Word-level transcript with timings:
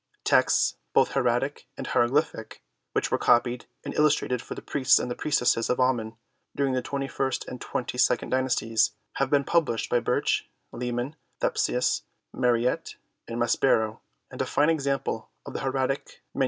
Texts, 0.23 0.77
both 0.93 1.11
hieratic 1.11 1.67
and 1.77 1.85
hieroglyphic, 1.85 2.63
which 2.93 3.09
PREFACE. 3.09 3.11
IX 3.11 3.11
were 3.11 3.17
copied 3.19 3.65
and 3.85 3.93
illustrated 3.93 4.41
for 4.41 4.55
the 4.55 4.61
priests 4.63 4.97
and 4.97 5.15
priest 5.15 5.43
esses 5.43 5.69
of 5.69 5.79
Amen 5.79 6.15
during 6.55 6.73
the 6.73 6.81
twenty 6.81 7.07
first 7.07 7.47
and 7.47 7.61
twenty 7.61 7.99
second 7.99 8.31
dynasties, 8.31 8.93
have 9.17 9.29
been 9.29 9.43
published 9.43 9.91
by 9.91 9.99
Birch, 9.99 10.49
Lee 10.71 10.91
mans, 10.91 11.13
Lepsius, 11.39 12.01
Mariette, 12.33 12.95
and 13.27 13.39
Maspero, 13.39 13.99
and 14.31 14.41
a 14.41 14.45
fine 14.47 14.71
example 14.71 15.29
of 15.45 15.53
the 15.53 15.59
hieratic 15.59 16.23
MS. 16.33 16.39